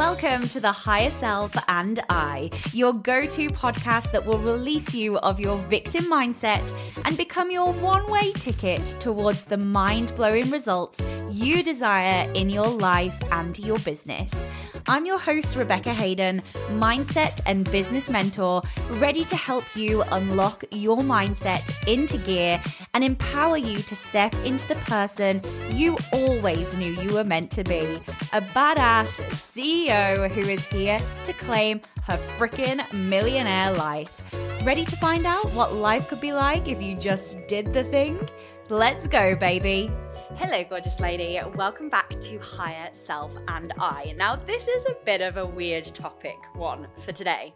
[0.00, 5.18] Welcome to the Higher Self and I, your go to podcast that will release you
[5.18, 6.74] of your victim mindset
[7.04, 12.66] and become your one way ticket towards the mind blowing results you desire in your
[12.66, 14.48] life and your business.
[14.90, 18.60] I'm your host, Rebecca Hayden, mindset and business mentor,
[18.94, 22.60] ready to help you unlock your mindset into gear
[22.92, 27.62] and empower you to step into the person you always knew you were meant to
[27.62, 28.00] be
[28.32, 34.20] a badass CEO who is here to claim her freaking millionaire life.
[34.64, 38.28] Ready to find out what life could be like if you just did the thing?
[38.68, 39.88] Let's go, baby.
[40.36, 41.38] Hello, gorgeous lady.
[41.54, 44.14] Welcome back to Higher Self and I.
[44.16, 47.54] Now, this is a bit of a weird topic, one for today,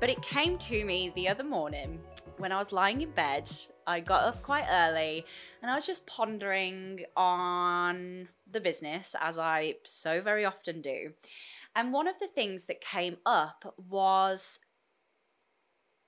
[0.00, 2.00] but it came to me the other morning
[2.38, 3.50] when I was lying in bed.
[3.86, 5.24] I got up quite early
[5.62, 11.12] and I was just pondering on the business, as I so very often do.
[11.74, 14.60] And one of the things that came up was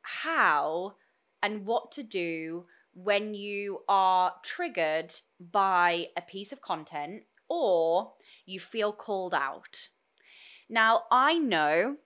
[0.02, 0.94] how
[1.42, 2.66] and what to do
[3.02, 9.88] when you are triggered by a piece of content or you feel called out.
[10.68, 11.98] Now, I know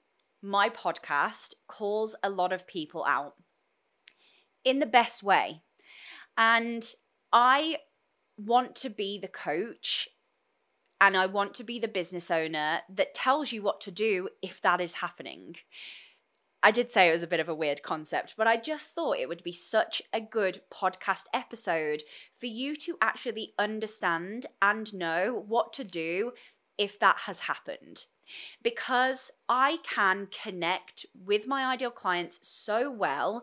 [0.42, 3.36] my podcast calls a lot of people out
[4.64, 5.62] in the best way.
[6.36, 6.84] And
[7.32, 7.78] I
[8.36, 10.08] want to be the coach
[11.00, 14.60] and I want to be the business owner that tells you what to do if
[14.60, 15.56] that is happening.
[16.62, 19.18] I did say it was a bit of a weird concept, but I just thought
[19.18, 22.02] it would be such a good podcast episode
[22.38, 26.32] for you to actually understand and know what to do
[26.78, 28.06] if that has happened.
[28.62, 33.42] Because I can connect with my ideal clients so well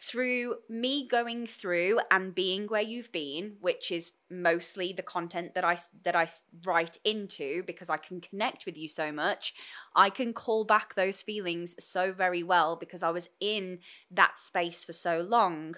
[0.00, 5.64] through me going through and being where you've been which is mostly the content that
[5.64, 6.26] I that I
[6.64, 9.52] write into because I can connect with you so much
[9.94, 13.80] I can call back those feelings so very well because I was in
[14.10, 15.76] that space for so long.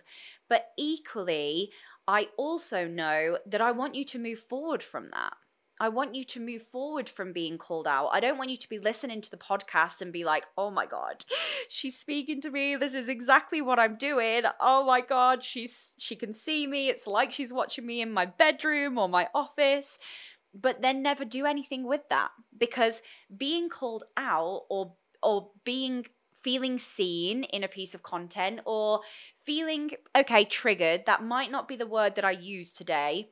[0.48, 1.70] But equally
[2.06, 5.34] I also know that I want you to move forward from that
[5.82, 8.10] I want you to move forward from being called out.
[8.12, 10.86] I don't want you to be listening to the podcast and be like, oh my
[10.86, 11.24] God,
[11.68, 12.76] she's speaking to me.
[12.76, 14.42] This is exactly what I'm doing.
[14.60, 16.88] Oh my God, she's she can see me.
[16.88, 19.98] It's like she's watching me in my bedroom or my office.
[20.54, 22.30] But then never do anything with that.
[22.56, 23.02] Because
[23.36, 26.06] being called out or or being
[26.44, 29.00] feeling seen in a piece of content or
[29.44, 33.28] feeling okay triggered that might not be the word that i use today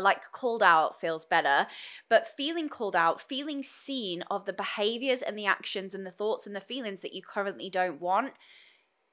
[0.00, 1.66] Like called out feels better,
[2.08, 6.46] but feeling called out, feeling seen of the behaviors and the actions and the thoughts
[6.46, 8.32] and the feelings that you currently don't want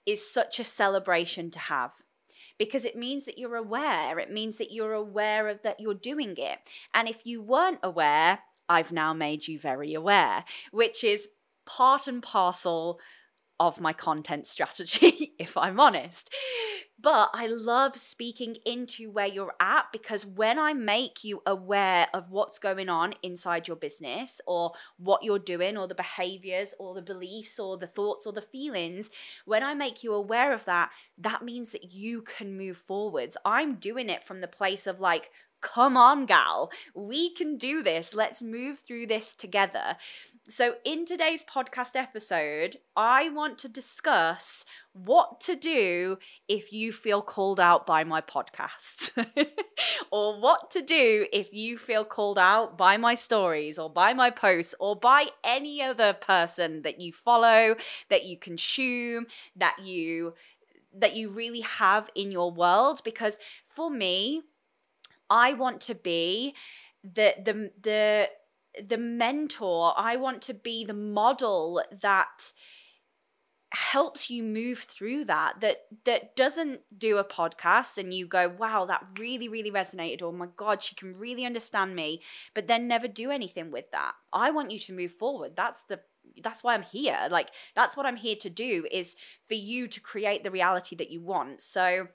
[0.05, 1.91] is such a celebration to have
[2.57, 4.19] because it means that you're aware.
[4.19, 6.59] It means that you're aware of that you're doing it.
[6.93, 11.29] And if you weren't aware, I've now made you very aware, which is
[11.65, 12.99] part and parcel
[13.59, 16.33] of my content strategy, if I'm honest.
[17.01, 22.29] But I love speaking into where you're at because when I make you aware of
[22.29, 27.01] what's going on inside your business or what you're doing or the behaviors or the
[27.01, 29.09] beliefs or the thoughts or the feelings,
[29.45, 33.37] when I make you aware of that, that means that you can move forwards.
[33.45, 35.31] I'm doing it from the place of like,
[35.61, 38.13] come on, gal, we can do this.
[38.13, 39.95] Let's move through this together.
[40.47, 46.17] So, in today's podcast episode, I want to discuss what to do
[46.47, 49.11] if you feel called out by my podcast,
[50.11, 54.29] or what to do if you feel called out by my stories, or by my
[54.29, 57.75] posts, or by any other person that you follow,
[58.09, 60.33] that you consume, that you
[60.91, 64.41] that you really have in your world because for me
[65.29, 66.55] I want to be
[67.03, 68.29] the the the
[68.87, 69.93] the mentor.
[69.97, 72.51] I want to be the model that
[73.71, 78.83] helps you move through that that that doesn't do a podcast and you go wow
[78.83, 82.19] that really really resonated oh my god she can really understand me
[82.55, 84.13] but then never do anything with that.
[84.33, 85.55] I want you to move forward.
[85.55, 85.99] That's the
[86.43, 87.27] that's why i'm here.
[87.29, 89.15] Like that's what i'm here to do is
[89.47, 91.61] for you to create the reality that you want.
[91.61, 92.07] So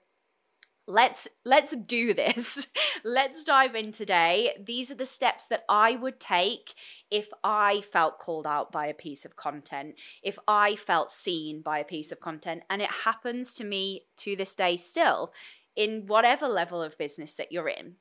[0.86, 2.66] let's let's do this.
[3.04, 4.52] Let's dive in today.
[4.64, 6.74] These are the steps that i would take
[7.10, 11.78] if i felt called out by a piece of content if i felt seen by
[11.78, 12.62] a piece of content.
[12.70, 15.32] And it happens to me to this day still
[15.76, 17.96] in whatever level of business that you're in.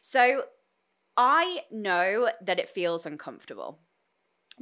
[0.00, 0.42] So
[1.16, 3.80] i know that it feels uncomfortable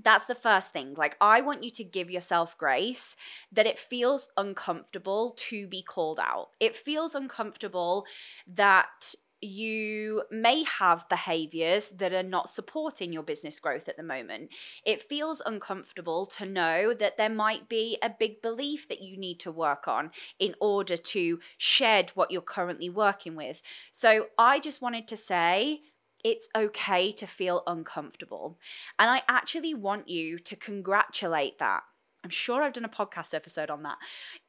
[0.03, 0.95] that's the first thing.
[0.97, 3.17] Like, I want you to give yourself grace
[3.53, 6.49] that it feels uncomfortable to be called out.
[6.61, 8.07] It feels uncomfortable
[8.47, 14.49] that you may have behaviors that are not supporting your business growth at the moment.
[14.85, 19.39] It feels uncomfortable to know that there might be a big belief that you need
[19.41, 23.61] to work on in order to shed what you're currently working with.
[23.93, 25.83] So I just wanted to say,
[26.25, 28.59] it's okay to feel uncomfortable.
[28.99, 31.83] And I actually want you to congratulate that.
[32.27, 33.99] I'm sure I've done a podcast episode on that.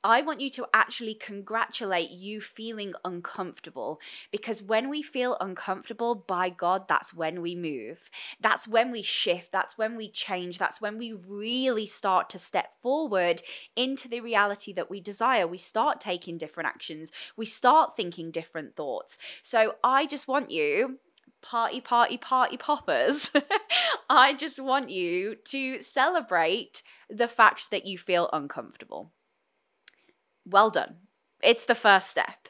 [0.03, 6.49] I want you to actually congratulate you feeling uncomfortable because when we feel uncomfortable, by
[6.49, 8.09] God, that's when we move.
[8.41, 9.51] That's when we shift.
[9.51, 10.57] That's when we change.
[10.57, 13.43] That's when we really start to step forward
[13.75, 15.45] into the reality that we desire.
[15.45, 17.11] We start taking different actions.
[17.35, 19.19] We start thinking different thoughts.
[19.43, 20.97] So I just want you
[21.41, 23.31] party, party, party poppers.
[24.09, 29.11] I just want you to celebrate the fact that you feel uncomfortable.
[30.45, 30.97] Well done.
[31.43, 32.47] It's the first step.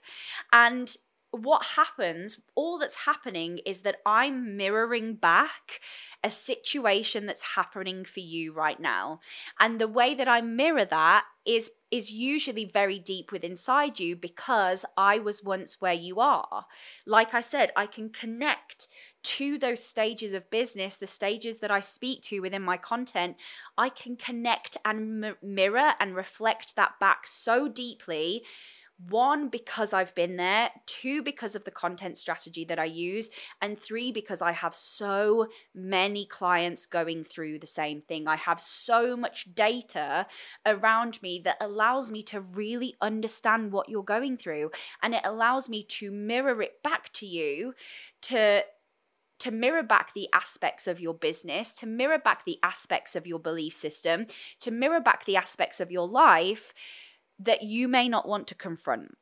[0.54, 0.96] And
[1.32, 5.82] what happens, all that's happening is that I'm mirroring back
[6.28, 9.20] a situation that's happening for you right now.
[9.60, 14.16] And the way that I mirror that is is usually very deep within inside you
[14.16, 16.66] because I was once where you are.
[17.06, 18.88] Like I said, I can connect
[19.24, 23.38] to those stages of business, the stages that I speak to within my content,
[23.78, 28.44] I can connect and m- mirror and reflect that back so deeply
[28.98, 33.30] one, because I've been there, two, because of the content strategy that I use,
[33.62, 38.28] and three, because I have so many clients going through the same thing.
[38.28, 40.26] I have so much data
[40.66, 44.72] around me that allows me to really understand what you're going through,
[45.02, 47.74] and it allows me to mirror it back to you
[48.24, 48.64] to
[49.40, 53.38] to mirror back the aspects of your business, to mirror back the aspects of your
[53.38, 54.26] belief system,
[54.60, 56.74] to mirror back the aspects of your life
[57.40, 59.18] that you may not want to confront,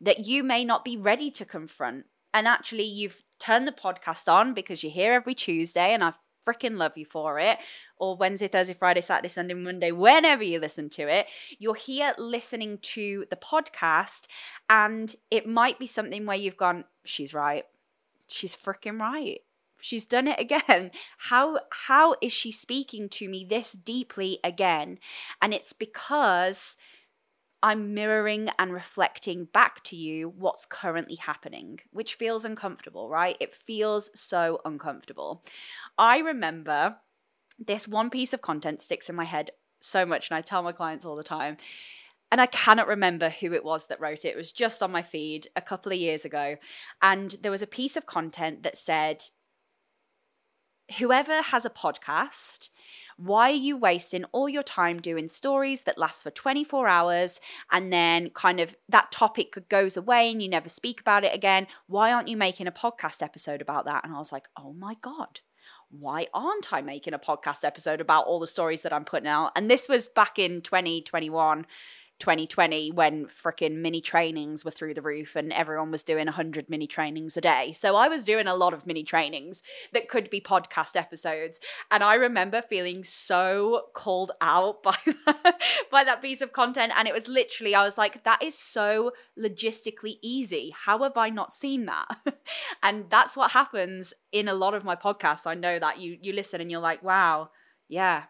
[0.00, 2.06] that you may not be ready to confront.
[2.34, 6.12] And actually, you've turned the podcast on because you're here every Tuesday, and I
[6.46, 7.58] freaking love you for it.
[7.98, 11.26] Or Wednesday, Thursday, Friday, Saturday, Sunday, Monday, whenever you listen to it,
[11.58, 14.26] you're here listening to the podcast,
[14.68, 17.64] and it might be something where you've gone, she's right.
[18.28, 19.40] She's freaking right
[19.82, 24.98] she's done it again how how is she speaking to me this deeply again
[25.42, 26.76] and it's because
[27.62, 33.36] I'm mirroring and reflecting back to you what's currently happening, which feels uncomfortable, right?
[33.38, 35.42] It feels so uncomfortable.
[35.96, 36.96] I remember
[37.58, 40.72] this one piece of content sticks in my head so much, and I tell my
[40.72, 41.56] clients all the time.
[42.32, 44.28] And I cannot remember who it was that wrote it.
[44.30, 46.56] It was just on my feed a couple of years ago.
[47.02, 49.24] And there was a piece of content that said,
[50.98, 52.70] Whoever has a podcast
[53.24, 57.40] why are you wasting all your time doing stories that last for 24 hours
[57.70, 61.66] and then kind of that topic goes away and you never speak about it again?
[61.86, 64.04] Why aren't you making a podcast episode about that?
[64.04, 65.40] And I was like, oh my God
[65.92, 69.52] why aren't I making a podcast episode about all the stories that I'm putting out?
[69.54, 71.66] And this was back in 2021.
[72.22, 76.86] 2020 when freaking mini trainings were through the roof and everyone was doing 100 mini
[76.86, 77.72] trainings a day.
[77.72, 79.60] So I was doing a lot of mini trainings
[79.92, 81.58] that could be podcast episodes.
[81.90, 84.96] And I remember feeling so called out by
[85.26, 85.60] that,
[85.90, 86.92] by that piece of content.
[86.96, 90.72] And it was literally, I was like, that is so logistically easy.
[90.84, 92.06] How have I not seen that?
[92.84, 95.44] and that's what happens in a lot of my podcasts.
[95.44, 97.50] I know that you you listen and you're like, wow,
[97.88, 98.24] yeah,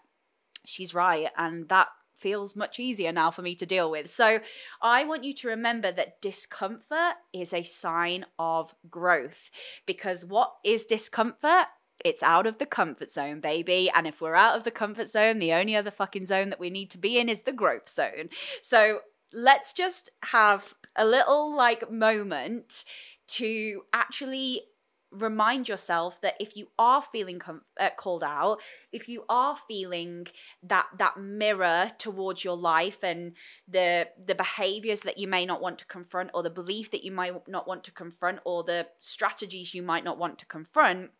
[0.64, 1.28] she's right.
[1.36, 1.88] And that
[2.22, 4.08] feels much easier now for me to deal with.
[4.08, 4.38] So
[4.80, 9.50] I want you to remember that discomfort is a sign of growth
[9.84, 11.66] because what is discomfort?
[12.04, 13.90] It's out of the comfort zone, baby.
[13.94, 16.70] And if we're out of the comfort zone, the only other fucking zone that we
[16.70, 18.28] need to be in is the growth zone.
[18.60, 19.00] So
[19.32, 22.84] let's just have a little like moment
[23.26, 24.62] to actually
[25.12, 28.58] remind yourself that if you are feeling com- uh, called out
[28.92, 30.26] if you are feeling
[30.62, 33.34] that that mirror towards your life and
[33.68, 37.12] the the behaviors that you may not want to confront or the belief that you
[37.12, 41.10] might not want to confront or the strategies you might not want to confront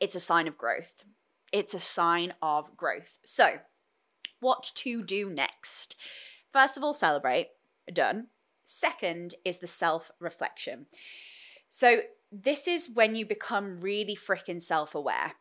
[0.00, 1.04] it's a sign of growth.
[1.52, 3.18] It's a sign of growth.
[3.24, 3.58] So
[4.40, 5.94] what to do next?
[6.52, 7.48] First of all celebrate.
[7.92, 8.28] Done.
[8.64, 10.86] Second is the self reflection
[11.70, 12.00] so
[12.32, 15.34] this is when you become really freaking self aware.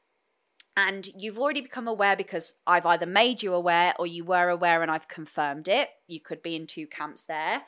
[0.75, 4.81] And you've already become aware because I've either made you aware or you were aware
[4.81, 5.89] and I've confirmed it.
[6.10, 7.63] You could be in two camps there.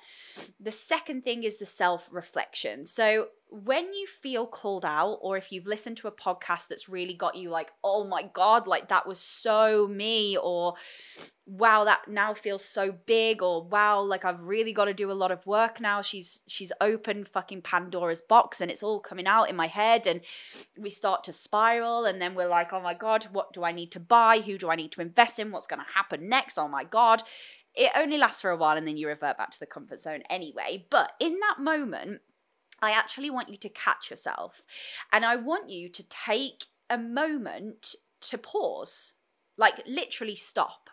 [0.59, 2.85] The second thing is the self reflection.
[2.85, 7.13] So when you feel called out, or if you've listened to a podcast that's really
[7.13, 10.75] got you like, oh my God, like that was so me, or
[11.45, 15.13] wow, that now feels so big, or wow, like I've really got to do a
[15.13, 16.01] lot of work now.
[16.01, 20.21] She's she's opened fucking Pandora's box and it's all coming out in my head, and
[20.77, 23.91] we start to spiral, and then we're like, oh my God, what do I need
[23.91, 24.39] to buy?
[24.39, 25.51] Who do I need to invest in?
[25.51, 26.57] What's gonna happen next?
[26.57, 27.21] Oh my God.
[27.75, 30.23] It only lasts for a while and then you revert back to the comfort zone
[30.29, 30.85] anyway.
[30.89, 32.21] But in that moment,
[32.81, 34.63] I actually want you to catch yourself
[35.11, 39.13] and I want you to take a moment to pause,
[39.57, 40.89] like literally stop.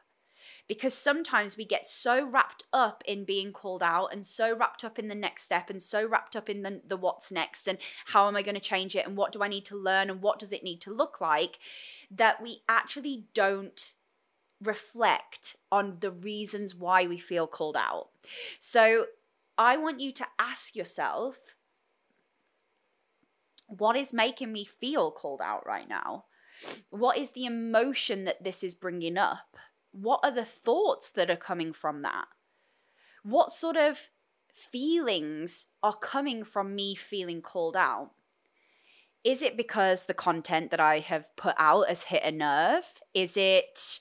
[0.69, 4.99] Because sometimes we get so wrapped up in being called out and so wrapped up
[4.99, 8.29] in the next step and so wrapped up in the, the what's next and how
[8.29, 10.39] am I going to change it and what do I need to learn and what
[10.39, 11.59] does it need to look like
[12.11, 13.95] that we actually don't
[14.63, 18.09] reflect on the reasons why we feel called out.
[18.59, 19.07] So
[19.57, 21.39] I want you to ask yourself
[23.67, 26.25] what is making me feel called out right now?
[26.91, 29.57] What is the emotion that this is bringing up?
[29.93, 32.27] What are the thoughts that are coming from that?
[33.23, 34.09] What sort of
[34.53, 38.11] feelings are coming from me feeling called out?
[39.23, 42.85] Is it because the content that I have put out has hit a nerve?
[43.13, 44.01] Is it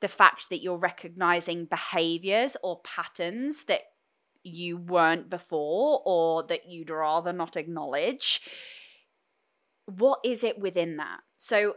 [0.00, 3.82] the fact that you're recognizing behaviors or patterns that
[4.42, 8.40] you weren't before or that you'd rather not acknowledge?
[9.98, 11.20] what is it within that?
[11.36, 11.74] So,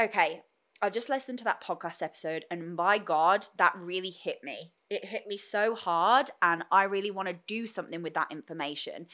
[0.00, 0.42] okay,
[0.80, 4.72] I just listened to that podcast episode, and by God, that really hit me.
[4.90, 9.06] It hit me so hard, and I really want to do something with that information.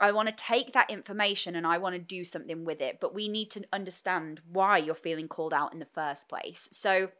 [0.00, 3.14] I want to take that information and I want to do something with it, but
[3.14, 6.68] we need to understand why you're feeling called out in the first place.
[6.72, 7.10] So,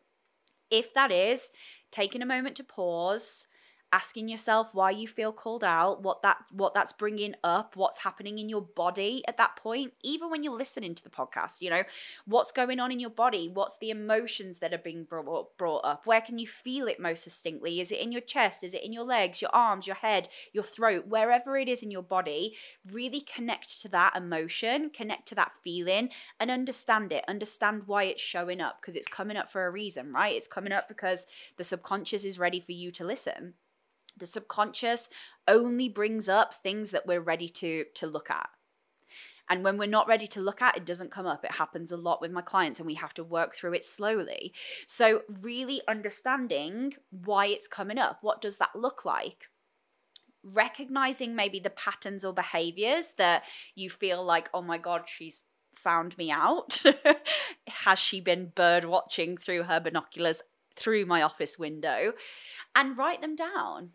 [0.71, 1.51] if that is
[1.91, 3.47] taking a moment to pause,
[3.93, 8.39] asking yourself why you feel called out what that what that's bringing up what's happening
[8.39, 11.83] in your body at that point even when you're listening to the podcast you know
[12.25, 16.07] what's going on in your body what's the emotions that are being brought, brought up
[16.07, 17.81] where can you feel it most distinctly?
[17.81, 18.65] Is it in your chest?
[18.65, 21.07] Is it in your legs your arms your head your throat?
[21.07, 22.55] Wherever it is in your body
[22.91, 27.25] really connect to that emotion connect to that feeling and understand it.
[27.29, 30.35] Understand why it's showing up because it's coming up for a reason right?
[30.35, 33.55] It's coming up because the subconscious is ready for you to listen
[34.17, 35.09] the subconscious
[35.49, 38.49] only brings up things that we're ready to to look at.
[39.51, 41.45] And when we're not ready to look at it doesn't come up.
[41.45, 44.55] It happens a lot with my clients and we have to work through it slowly.
[44.87, 48.19] So really understanding why it's coming up.
[48.23, 49.49] What does that look like?
[50.45, 53.43] Recognizing maybe the patterns or behaviors that
[53.75, 55.43] you feel like oh my god she's
[55.75, 56.83] found me out.
[57.67, 60.43] Has she been bird watching through her binoculars
[60.77, 62.13] through my office window?
[62.75, 63.91] And write them down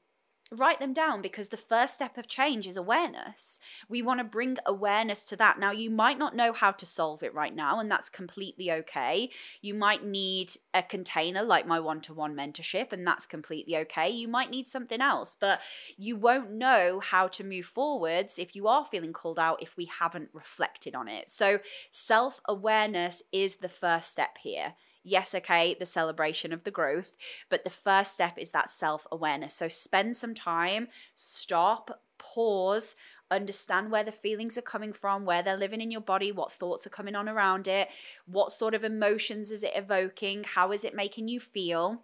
[0.56, 3.60] write them down because the first step of change is awareness.
[3.90, 5.60] We want to bring awareness to that.
[5.60, 9.30] Now, you might not know how to solve it right now, and that's completely okay.
[9.62, 14.10] You might need a container like my one to one mentorship, and that's completely okay.
[14.10, 15.60] You might need something else, but
[15.98, 19.86] you won't know how to move forwards if you are feeling called out if we
[19.86, 21.30] haven't reflected on it.
[21.30, 21.60] So,
[21.92, 27.16] self awareness is the first step here yes, okay, the celebration of the growth,
[27.50, 29.54] but the first step is that self awareness.
[29.54, 32.96] So spend some time, stop, pause,
[33.32, 36.86] understand where the feelings are coming from, where they're living in your body, what thoughts
[36.86, 37.90] are coming on around it,
[38.26, 42.04] what sort of emotions is it evoking, how is it making you feel.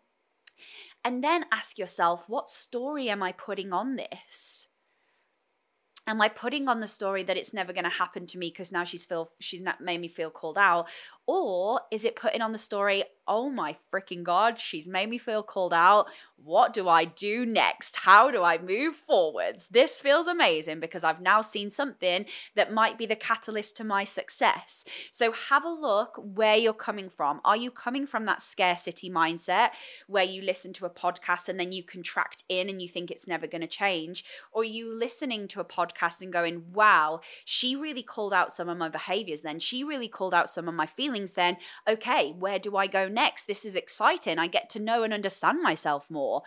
[1.04, 4.68] And then ask yourself, what story am I putting on this?
[6.08, 8.72] Am I putting on the story that it's never going to happen to me because
[8.72, 10.88] now she's feel she's not made me feel called out,
[11.28, 13.04] or is it putting on the story?
[13.28, 16.08] Oh my freaking god, she's made me feel called out.
[16.44, 17.98] What do I do next?
[17.98, 19.68] How do I move forwards?
[19.68, 24.04] This feels amazing because I've now seen something that might be the catalyst to my
[24.04, 24.84] success.
[25.12, 27.42] So have a look where you're coming from.
[27.46, 29.70] Are you coming from that scarcity mindset
[30.08, 33.28] where you listen to a podcast and then you contract in and you think it's
[33.28, 34.26] never going to change?
[34.52, 38.78] Or you listening to a podcast and going, wow, she really called out some of
[38.80, 39.60] my behaviors then?
[39.60, 41.58] She really called out some of my feelings then.
[41.88, 43.46] Okay, where do I go next?
[43.46, 44.40] This is exciting.
[44.40, 46.44] I get to know and understand myself more more.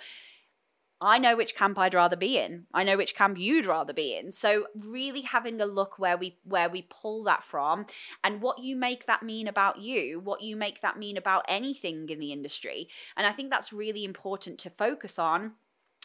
[1.00, 2.67] I know which camp I'd rather be in.
[2.73, 4.33] I know which camp you'd rather be in.
[4.33, 7.87] So really having a look where we where we pull that from
[8.23, 12.09] and what you make that mean about you, what you make that mean about anything
[12.09, 12.88] in the industry.
[13.17, 15.53] And I think that's really important to focus on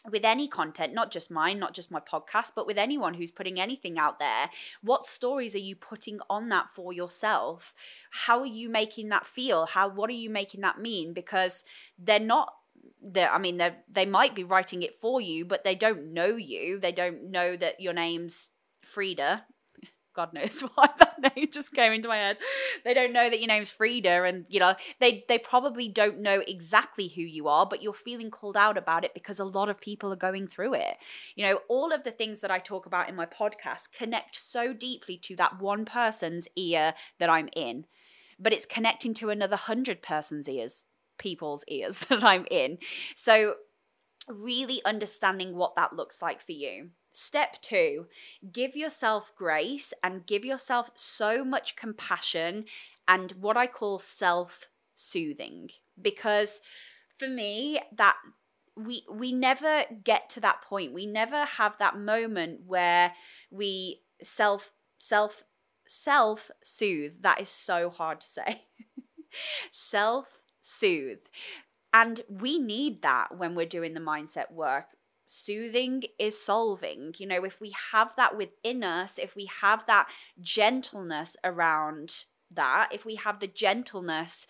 [0.09, 3.59] with any content, not just mine, not just my podcast, but with anyone who's putting
[3.59, 4.49] anything out there,
[4.81, 7.73] what stories are you putting on that for yourself?
[8.11, 9.65] How are you making that feel?
[9.65, 11.13] How what are you making that mean?
[11.13, 11.65] Because
[11.97, 12.53] they're not
[13.17, 16.79] I mean they they might be writing it for you, but they don't know you.
[16.79, 18.51] They don't know that your name's
[18.83, 19.45] Frida.
[20.15, 22.37] God knows why that name just came into my head.
[22.83, 26.41] They don't know that your name's Frida, and you know they they probably don't know
[26.47, 29.81] exactly who you are, but you're feeling called out about it because a lot of
[29.81, 30.97] people are going through it.
[31.35, 34.73] You know, all of the things that I talk about in my podcast connect so
[34.73, 37.85] deeply to that one person's ear that I'm in,
[38.39, 40.85] but it's connecting to another hundred person's ears
[41.19, 42.79] people's ears that I'm in.
[43.15, 43.55] So,
[44.27, 46.89] really understanding what that looks like for you.
[47.11, 48.07] Step two,
[48.51, 52.65] give yourself grace and give yourself so much compassion
[53.07, 55.69] and what I call self soothing.
[56.01, 56.61] Because
[57.17, 58.15] for me, that
[58.75, 60.93] we we never get to that point.
[60.93, 63.13] We never have that moment where
[63.51, 65.43] we self self
[65.87, 67.21] self soothe.
[67.21, 68.63] That is so hard to say.
[69.71, 71.25] self soothe.
[71.93, 74.85] And we need that when we're doing the mindset work.
[75.25, 77.13] Soothing is solving.
[77.17, 80.07] You know, if we have that within us, if we have that
[80.41, 84.47] gentleness around that, if we have the gentleness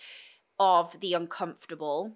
[0.57, 2.15] of the uncomfortable,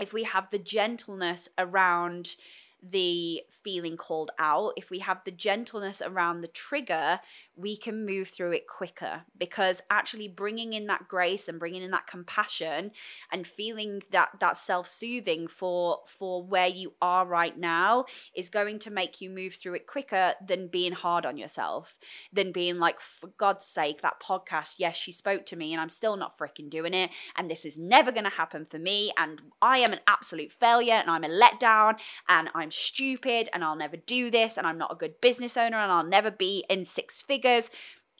[0.00, 2.36] if we have the gentleness around
[2.82, 7.20] the feeling called out, if we have the gentleness around the trigger,
[7.56, 11.90] we can move through it quicker because actually bringing in that grace and bringing in
[11.90, 12.90] that compassion
[13.32, 18.90] and feeling that that self-soothing for for where you are right now is going to
[18.90, 21.96] make you move through it quicker than being hard on yourself
[22.30, 25.88] than being like for god's sake that podcast yes she spoke to me and i'm
[25.88, 29.40] still not freaking doing it and this is never going to happen for me and
[29.62, 31.98] i am an absolute failure and i'm a letdown
[32.28, 35.78] and i'm stupid and i'll never do this and i'm not a good business owner
[35.78, 37.70] and i'll never be in six figures figures.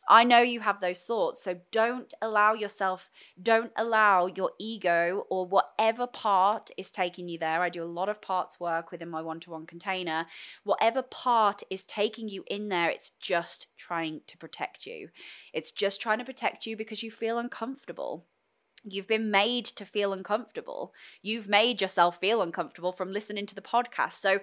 [0.09, 1.43] I know you have those thoughts.
[1.43, 3.11] So don't allow yourself,
[3.43, 7.61] don't allow your ego or whatever part is taking you there.
[7.61, 10.27] I do a lot of parts work within my one to one container.
[10.63, 15.09] Whatever part is taking you in there, it's just trying to protect you.
[15.53, 18.27] It's just trying to protect you because you feel uncomfortable.
[18.89, 20.95] You've been made to feel uncomfortable.
[21.21, 24.13] You've made yourself feel uncomfortable from listening to the podcast.
[24.13, 24.39] So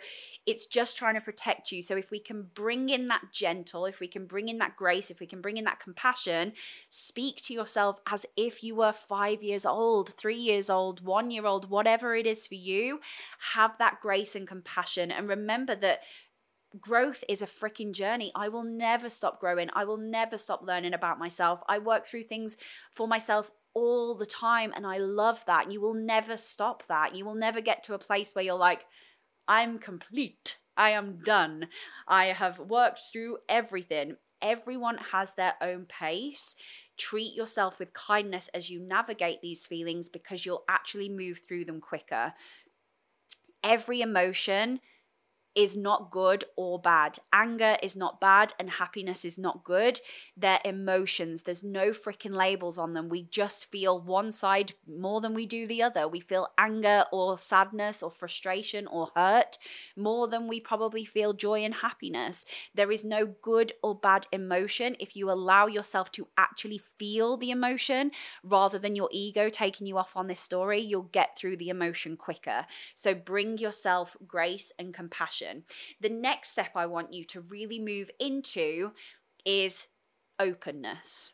[0.46, 1.82] it's just trying to protect you.
[1.82, 5.10] So if we can bring in that gentle, if we can bring in that grace,
[5.10, 6.54] if we can bring in that compassion,
[6.90, 11.46] speak to yourself as if you were five years old, three years old, one year
[11.46, 13.00] old, whatever it is for you.
[13.54, 15.10] Have that grace and compassion.
[15.10, 16.02] And remember that
[16.80, 18.32] growth is a freaking journey.
[18.36, 19.70] I will never stop growing.
[19.74, 21.62] I will never stop learning about myself.
[21.70, 22.58] I work through things
[22.92, 24.74] for myself all the time.
[24.76, 25.72] And I love that.
[25.72, 27.16] You will never stop that.
[27.16, 28.86] You will never get to a place where you're like,
[29.48, 30.58] I'm complete.
[30.76, 31.68] I am done.
[32.08, 34.18] I have worked through everything.
[34.42, 36.56] Everyone has their own pace.
[36.98, 41.80] Treat yourself with kindness as you navigate these feelings because you'll actually move through them
[41.80, 42.34] quicker.
[43.64, 44.80] Every emotion
[45.56, 47.20] is not good or bad.
[47.32, 50.00] Anger is not bad and happiness is not good.
[50.36, 51.44] They're emotions.
[51.44, 53.10] There's no freaking labels on them.
[53.10, 56.08] We just feel one side more than we do the other.
[56.08, 59.58] We feel anger or sadness or frustration or hurt
[59.96, 62.46] more than we probably feel joy and happiness.
[62.74, 67.52] There is no good or bad emotion if you allow yourself to actually feel the
[67.52, 68.12] emotion
[68.44, 70.80] rather than your ego taking you off on this story.
[70.80, 72.66] You'll get through the emotion quicker.
[72.96, 75.43] So bring yourself grace and compassion
[76.00, 78.92] the next step I want you to really move into
[79.46, 79.88] is
[80.40, 81.34] openness.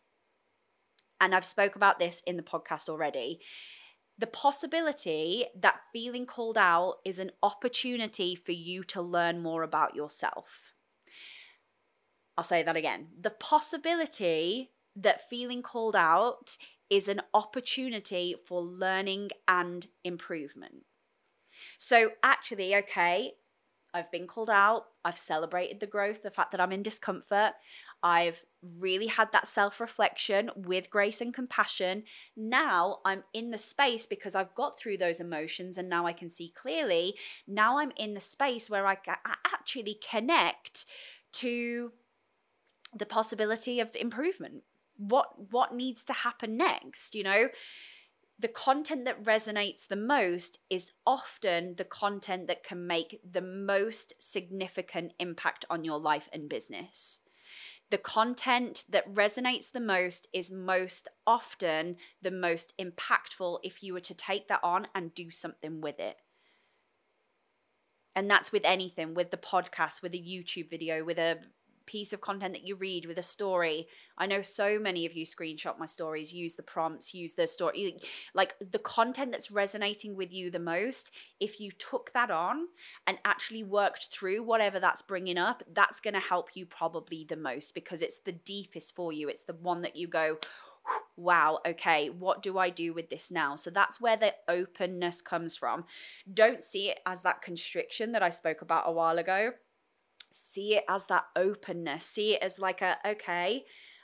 [1.22, 3.40] And I've spoke about this in the podcast already.
[4.18, 9.96] The possibility that feeling called out is an opportunity for you to learn more about
[9.96, 10.74] yourself.
[12.38, 13.08] I'll say that again.
[13.20, 16.58] The possibility that feeling called out
[16.90, 20.86] is an opportunity for learning and improvement.
[21.78, 23.34] So, actually, okay,
[23.94, 24.86] I've been called out.
[25.04, 27.54] I've celebrated the growth, the fact that I'm in discomfort.
[28.04, 32.04] I've really had that self reflection with grace and compassion.
[32.36, 36.30] Now I'm in the space because I've got through those emotions and now I can
[36.30, 37.16] see clearly.
[37.48, 38.98] Now I'm in the space where I,
[39.54, 40.86] actually connect
[41.32, 41.92] to
[42.96, 44.64] the possibility of improvement.
[44.98, 47.50] What what needs to happen next, you know?
[48.40, 54.14] The content that resonates the most is often the content that can make the most
[54.18, 57.20] significant impact on your life and business.
[57.92, 64.00] The content that resonates the most is most often the most impactful if you were
[64.00, 66.18] to take that on and do something with it.
[68.16, 71.40] And that's with anything, with the podcast, with a YouTube video, with a
[71.90, 73.88] piece of content that you read with a story.
[74.16, 77.98] I know so many of you screenshot my stories, use the prompts, use the story,
[78.36, 81.12] like the content that's resonating with you the most.
[81.40, 82.68] If you took that on
[83.08, 87.36] and actually worked through whatever that's bringing up, that's going to help you probably the
[87.36, 89.28] most because it's the deepest for you.
[89.28, 90.38] It's the one that you go,
[91.18, 93.56] wow, okay, what do I do with this now?
[93.56, 95.86] So that's where the openness comes from.
[96.32, 99.54] Don't see it as that constriction that I spoke about a while ago.
[100.32, 102.06] See it as that openness.
[102.06, 103.64] See it as like a, okay,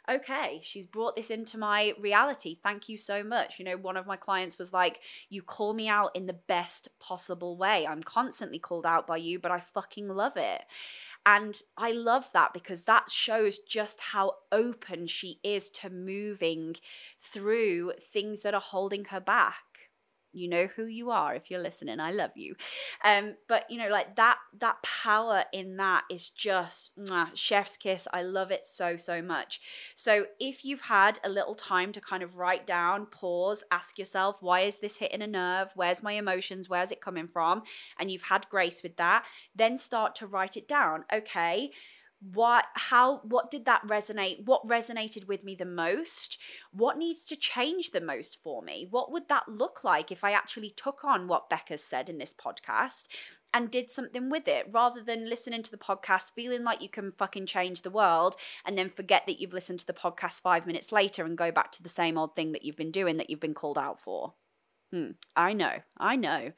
[0.10, 2.58] okay, she's brought this into my reality.
[2.62, 3.60] Thank you so much.
[3.60, 6.90] You know, one of my clients was like, You call me out in the best
[7.00, 7.88] possible way.
[7.88, 10.62] I'm constantly called out by you, but I fucking love it.
[11.26, 16.76] And I love that because that shows just how open she is to moving
[17.20, 19.65] through things that are holding her back
[20.36, 22.56] you know who you are if you're listening i love you.
[23.04, 28.08] Um but you know like that that power in that is just mwah, chef's kiss.
[28.14, 29.62] I love it so so much.
[29.96, 34.42] So if you've had a little time to kind of write down pause ask yourself
[34.42, 35.70] why is this hitting a nerve?
[35.76, 36.70] Where's my emotions?
[36.70, 37.64] Where's it coming from?
[38.00, 41.06] And you've had grace with that then start to write it down.
[41.12, 41.72] Okay
[42.34, 46.38] what how what did that resonate what resonated with me the most?
[46.72, 48.88] What needs to change the most for me?
[48.90, 52.34] What would that look like if i actually took on what becca said in this
[52.34, 53.08] podcast
[53.54, 54.68] and did something with it?
[54.72, 58.36] Rather than listening to the podcast feeling like you can fucking change the world
[58.66, 61.72] and then forget that you've listened to the podcast 5 minutes later and go back
[61.74, 64.34] to the same old thing that you've been doing that you've been called out for.
[64.92, 66.54] Hmm i know i know.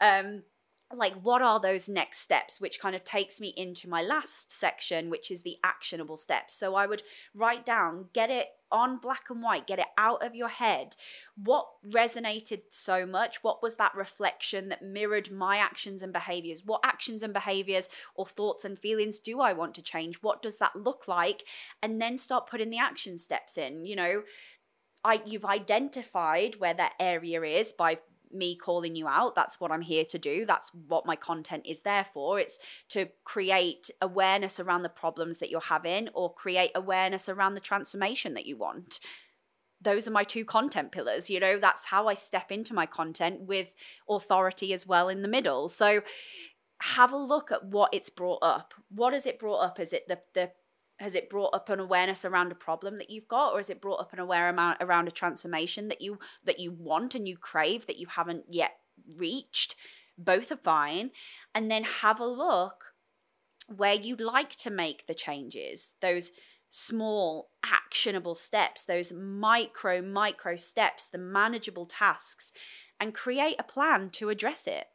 [0.00, 0.44] Um
[0.92, 5.08] like what are those next steps which kind of takes me into my last section
[5.08, 6.54] which is the actionable steps.
[6.54, 7.02] So i would
[7.34, 10.96] write down get it on black and white get it out of your head.
[11.36, 13.42] What resonated so much?
[13.42, 16.64] What was that reflection that mirrored my actions and behaviors?
[16.64, 20.16] What actions and behaviors or thoughts and feelings do i want to change?
[20.22, 21.44] What does that look like?
[21.82, 23.84] And then start putting the action steps in.
[23.86, 24.22] You know
[25.04, 27.98] I, you've identified where that area is by
[28.32, 29.34] me calling you out.
[29.34, 30.44] That's what I'm here to do.
[30.46, 32.38] That's what my content is there for.
[32.38, 32.58] It's
[32.90, 38.34] to create awareness around the problems that you're having or create awareness around the transformation
[38.34, 39.00] that you want.
[39.80, 41.30] Those are my two content pillars.
[41.30, 43.74] You know, that's how I step into my content with
[44.08, 45.68] authority as well in the middle.
[45.68, 46.02] So
[46.82, 48.74] have a look at what it's brought up.
[48.88, 49.78] What has it brought up?
[49.78, 50.50] Is it the the
[51.00, 53.80] has it brought up an awareness around a problem that you've got or has it
[53.80, 57.36] brought up an aware amount around a transformation that you that you want and you
[57.36, 58.72] crave that you haven't yet
[59.16, 59.76] reached?
[60.18, 61.10] Both are fine.
[61.54, 62.92] And then have a look
[63.66, 66.32] where you'd like to make the changes those
[66.72, 72.52] small actionable steps those micro micro steps the manageable tasks
[73.00, 74.86] and create a plan to address it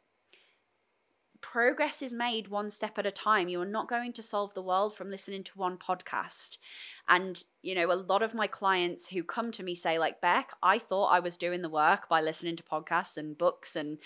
[1.40, 3.48] progress is made one step at a time.
[3.48, 6.58] You are not going to solve the world from listening to one podcast.
[7.08, 10.52] And, you know, a lot of my clients who come to me say, like, Beck,
[10.62, 13.98] I thought I was doing the work by listening to podcasts and books and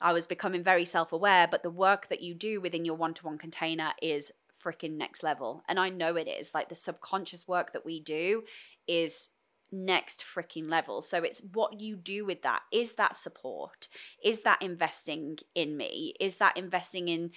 [0.00, 1.46] I was becoming very self aware.
[1.50, 5.22] But the work that you do within your one to one container is freaking next
[5.22, 5.62] level.
[5.68, 6.52] And I know it is.
[6.54, 8.44] Like, the subconscious work that we do
[8.86, 9.30] is
[9.72, 11.02] next freaking level.
[11.02, 12.62] So it's what you do with that.
[12.72, 13.88] Is that support?
[14.22, 16.14] Is that investing in me?
[16.20, 17.30] Is that investing in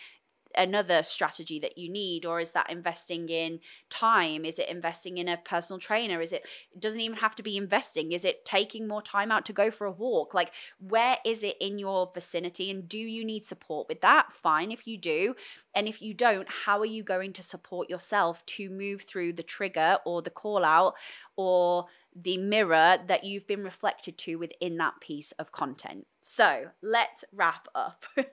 [0.58, 5.28] another strategy that you need or is that investing in time is it investing in
[5.28, 8.88] a personal trainer is it, it doesn't even have to be investing is it taking
[8.88, 12.72] more time out to go for a walk like where is it in your vicinity
[12.72, 15.36] and do you need support with that fine if you do
[15.76, 19.44] and if you don't how are you going to support yourself to move through the
[19.44, 20.96] trigger or the call out
[21.36, 27.24] or the mirror that you've been reflected to within that piece of content so let's
[27.32, 28.06] wrap up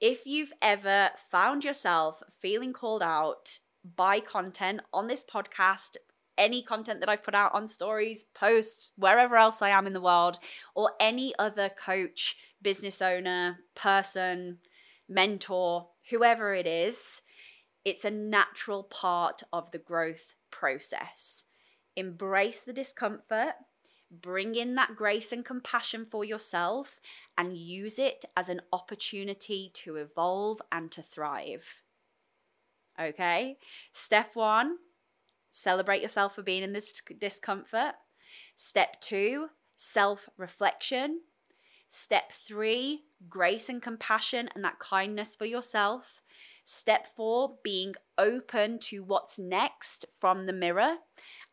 [0.00, 3.58] if you've ever found yourself feeling called out
[3.94, 5.96] by content on this podcast,
[6.36, 10.00] any content that I've put out on stories, posts, wherever else I am in the
[10.00, 10.38] world,
[10.74, 14.58] or any other coach, business owner, person,
[15.08, 17.22] mentor, whoever it is,
[17.84, 21.44] it's a natural part of the growth process.
[21.96, 23.54] Embrace the discomfort,
[24.10, 27.00] bring in that grace and compassion for yourself,
[27.36, 31.82] and use it as an opportunity to evolve and to thrive.
[33.00, 33.58] Okay?
[33.92, 34.76] Step one,
[35.50, 37.94] celebrate yourself for being in this discomfort.
[38.56, 41.20] Step two, self reflection.
[41.88, 46.22] Step three, grace and compassion and that kindness for yourself.
[46.68, 50.96] Step four, being open to what's next from the mirror.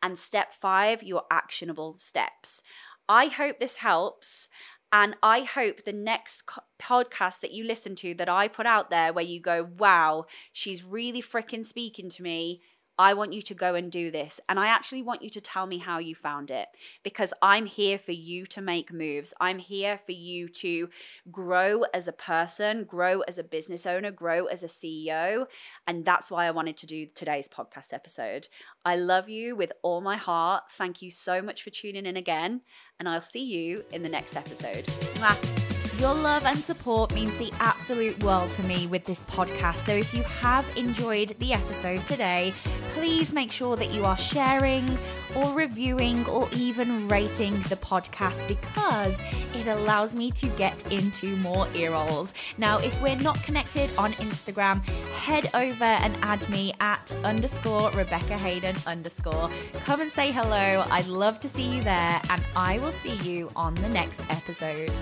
[0.02, 2.62] And step five, your actionable steps.
[3.08, 4.48] I hope this helps.
[4.90, 6.50] And I hope the next
[6.82, 10.82] podcast that you listen to that I put out there where you go, wow, she's
[10.82, 12.60] really freaking speaking to me.
[12.98, 14.40] I want you to go and do this.
[14.48, 16.68] And I actually want you to tell me how you found it
[17.02, 19.34] because I'm here for you to make moves.
[19.40, 20.88] I'm here for you to
[21.30, 25.46] grow as a person, grow as a business owner, grow as a CEO.
[25.86, 28.48] And that's why I wanted to do today's podcast episode.
[28.84, 30.64] I love you with all my heart.
[30.70, 32.60] Thank you so much for tuning in again.
[32.98, 34.84] And I'll see you in the next episode.
[35.16, 35.64] Mwah.
[36.00, 39.76] Your love and support means the absolute world to me with this podcast.
[39.76, 42.52] So if you have enjoyed the episode today,
[42.94, 44.98] please make sure that you are sharing
[45.34, 49.20] or reviewing or even rating the podcast because
[49.54, 52.34] it allows me to get into more ear rolls.
[52.56, 54.84] Now, if we're not connected on Instagram,
[55.16, 59.50] head over and add me at underscore Rebecca Hayden underscore.
[59.84, 60.86] Come and say hello.
[60.90, 64.92] I'd love to see you there, and I will see you on the next episode.